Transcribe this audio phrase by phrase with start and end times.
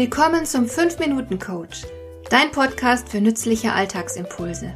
[0.00, 1.82] Willkommen zum 5-Minuten-Coach,
[2.30, 4.74] dein Podcast für nützliche Alltagsimpulse.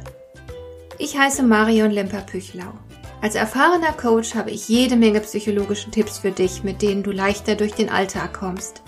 [0.99, 2.71] Ich heiße Marion Lemper-Püchlau.
[3.23, 7.55] Als erfahrener Coach habe ich jede Menge psychologische Tipps für dich, mit denen du leichter
[7.55, 8.83] durch den Alltag kommst,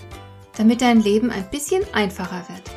[0.55, 2.69] damit dein Leben ein bisschen einfacher wird.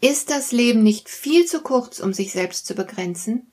[0.00, 3.50] Ist das Leben nicht viel zu kurz, um sich selbst zu begrenzen?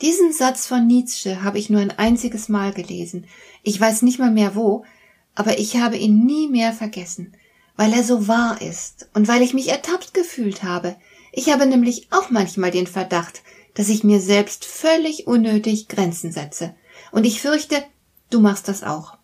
[0.00, 3.26] Diesen Satz von Nietzsche habe ich nur ein einziges Mal gelesen.
[3.64, 4.84] Ich weiß nicht mal mehr wo,
[5.34, 7.34] aber ich habe ihn nie mehr vergessen,
[7.76, 10.96] weil er so wahr ist und weil ich mich ertappt gefühlt habe.
[11.32, 13.42] Ich habe nämlich auch manchmal den Verdacht,
[13.74, 16.74] dass ich mir selbst völlig unnötig Grenzen setze.
[17.10, 17.82] Und ich fürchte,
[18.30, 19.18] du machst das auch.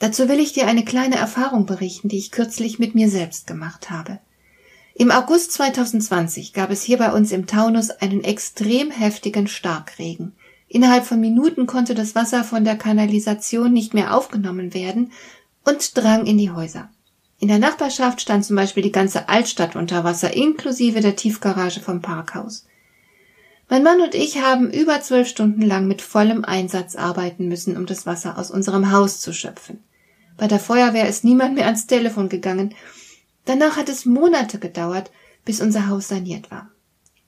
[0.00, 3.90] Dazu will ich dir eine kleine Erfahrung berichten, die ich kürzlich mit mir selbst gemacht
[3.90, 4.18] habe.
[4.94, 10.32] Im August 2020 gab es hier bei uns im Taunus einen extrem heftigen Starkregen.
[10.68, 15.12] Innerhalb von Minuten konnte das Wasser von der Kanalisation nicht mehr aufgenommen werden
[15.64, 16.90] und drang in die Häuser.
[17.38, 22.02] In der Nachbarschaft stand zum Beispiel die ganze Altstadt unter Wasser, inklusive der Tiefgarage vom
[22.02, 22.66] Parkhaus.
[23.68, 27.86] Mein Mann und ich haben über zwölf Stunden lang mit vollem Einsatz arbeiten müssen, um
[27.86, 29.78] das Wasser aus unserem Haus zu schöpfen.
[30.36, 32.74] Bei der Feuerwehr ist niemand mehr ans Telefon gegangen
[33.50, 35.10] Danach hat es Monate gedauert,
[35.44, 36.70] bis unser Haus saniert war.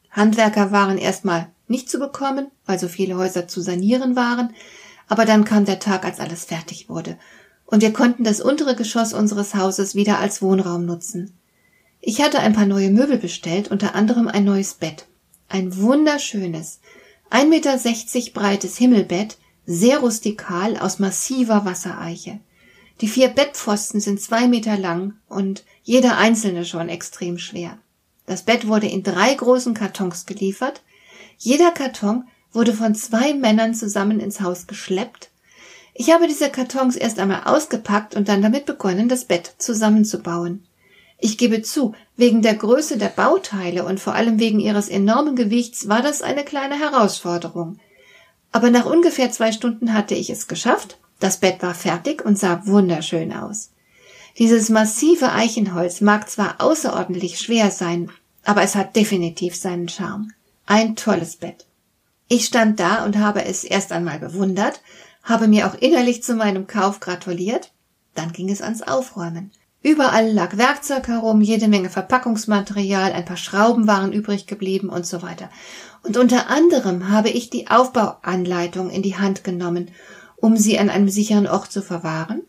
[0.09, 4.55] Handwerker waren erstmal nicht zu bekommen, weil so viele Häuser zu sanieren waren,
[5.09, 7.19] aber dann kam der Tag, als alles fertig wurde,
[7.67, 11.37] und wir konnten das untere Geschoss unseres Hauses wieder als Wohnraum nutzen.
[12.01, 15.09] Ich hatte ein paar neue Möbel bestellt, unter anderem ein neues Bett.
[15.49, 16.79] Ein wunderschönes,
[17.33, 22.39] 1,60 Meter breites Himmelbett, sehr rustikal aus massiver Wassereiche.
[23.01, 27.79] Die vier Bettpfosten sind zwei Meter lang und jeder einzelne schon extrem schwer.
[28.27, 30.83] Das Bett wurde in drei großen Kartons geliefert.
[31.39, 35.31] Jeder Karton wurde von zwei Männern zusammen ins Haus geschleppt.
[35.95, 40.65] Ich habe diese Kartons erst einmal ausgepackt und dann damit begonnen, das Bett zusammenzubauen.
[41.19, 45.89] Ich gebe zu, wegen der Größe der Bauteile und vor allem wegen ihres enormen Gewichts
[45.89, 47.79] war das eine kleine Herausforderung.
[48.51, 52.67] Aber nach ungefähr zwei Stunden hatte ich es geschafft das Bett war fertig und sah
[52.67, 53.71] wunderschön aus.
[54.39, 58.11] Dieses massive Eichenholz mag zwar außerordentlich schwer sein,
[58.45, 60.33] aber es hat definitiv seinen Charme.
[60.67, 61.67] Ein tolles Bett.
[62.29, 64.81] Ich stand da und habe es erst einmal bewundert,
[65.23, 67.73] habe mir auch innerlich zu meinem Kauf gratuliert,
[68.15, 69.53] dann ging es ans Aufräumen.
[69.83, 75.23] Überall lag Werkzeug herum, jede Menge Verpackungsmaterial, ein paar Schrauben waren übrig geblieben und so
[75.23, 75.51] weiter.
[76.03, 79.91] Und unter anderem habe ich die Aufbauanleitung in die Hand genommen
[80.43, 82.43] um sie an einem sicheren Ort zu verwahren?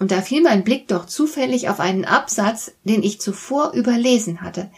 [0.00, 4.70] Und da fiel mein Blick doch zufällig auf einen Absatz, den ich zuvor überlesen hatte.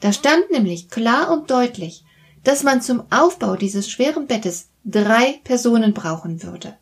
[0.00, 2.02] Da stand nämlich klar und deutlich,
[2.42, 6.74] dass man zum Aufbau dieses schweren Bettes drei Personen brauchen würde.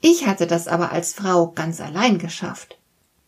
[0.00, 2.76] Ich hatte das aber als Frau ganz allein geschafft.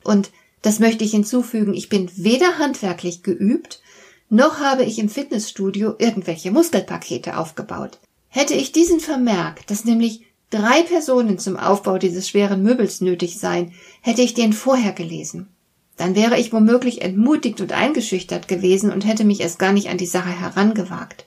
[0.02, 3.80] Und das möchte ich hinzufügen, ich bin weder handwerklich geübt,
[4.28, 8.00] noch habe ich im Fitnessstudio irgendwelche Muskelpakete aufgebaut.
[8.28, 13.72] Hätte ich diesen Vermerk, dass nämlich drei Personen zum Aufbau dieses schweren Möbels nötig seien,
[14.02, 15.48] hätte ich den vorher gelesen.
[15.96, 19.98] Dann wäre ich womöglich entmutigt und eingeschüchtert gewesen und hätte mich erst gar nicht an
[19.98, 21.26] die Sache herangewagt.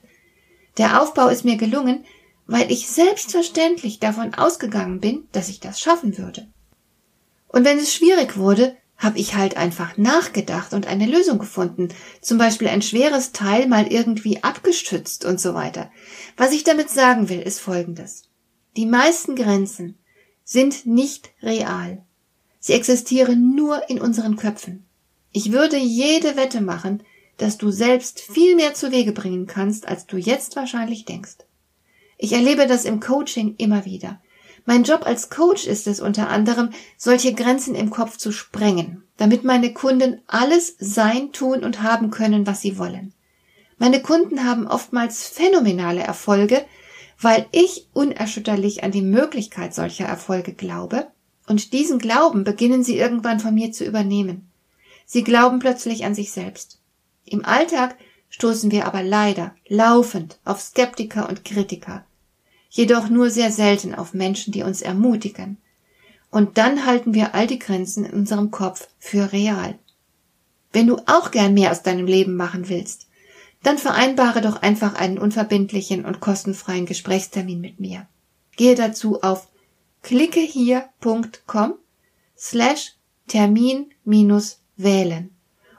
[0.78, 2.06] Der Aufbau ist mir gelungen,
[2.47, 6.47] weil ich selbstverständlich davon ausgegangen bin, dass ich das schaffen würde.
[7.47, 11.90] Und wenn es schwierig wurde, habe ich halt einfach nachgedacht und eine Lösung gefunden,
[12.22, 15.92] zum Beispiel ein schweres Teil mal irgendwie abgestützt und so weiter.
[16.38, 18.24] Was ich damit sagen will, ist Folgendes.
[18.78, 19.97] Die meisten Grenzen
[20.44, 22.03] sind nicht real.
[22.59, 24.86] Sie existieren nur in unseren Köpfen.
[25.31, 27.03] Ich würde jede Wette machen,
[27.38, 31.38] dass du selbst viel mehr zu Wege bringen kannst, als du jetzt wahrscheinlich denkst.
[32.18, 34.19] Ich erlebe das im Coaching immer wieder.
[34.66, 39.44] Mein Job als Coach ist es unter anderem, solche Grenzen im Kopf zu sprengen, damit
[39.44, 43.13] meine Kunden alles sein, tun und haben können, was sie wollen.
[43.77, 46.66] Meine Kunden haben oftmals phänomenale Erfolge,
[47.19, 51.07] weil ich unerschütterlich an die Möglichkeit solcher Erfolge glaube,
[51.47, 54.50] und diesen Glauben beginnen sie irgendwann von mir zu übernehmen.
[55.06, 56.79] Sie glauben plötzlich an sich selbst.
[57.23, 57.95] Im Alltag
[58.29, 62.03] stoßen wir aber leider laufend auf Skeptiker und Kritiker,
[62.69, 65.57] jedoch nur sehr selten auf Menschen, die uns ermutigen.
[66.31, 69.77] Und dann halten wir all die Grenzen in unserem Kopf für real.
[70.73, 73.05] Wenn du auch gern mehr aus deinem Leben machen willst,
[73.65, 78.07] dann vereinbare doch einfach einen unverbindlichen und kostenfreien Gesprächstermin mit mir.
[78.56, 79.47] Gehe dazu auf
[80.03, 81.73] klickehier.com
[82.38, 82.94] slash
[83.27, 85.31] Termin minus wählen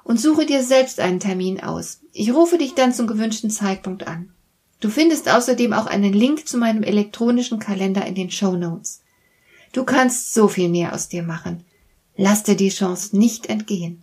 [0.02, 2.00] und suche dir selbst einen Termin aus.
[2.12, 4.32] Ich rufe dich dann zum gewünschten Zeitpunkt an.
[4.80, 9.02] Du findest außerdem auch einen Link zu meinem elektronischen Kalender in den Show Notes.
[9.72, 11.64] Du kannst so viel mehr aus dir machen.
[12.16, 14.02] Lass dir die Chance nicht entgehen.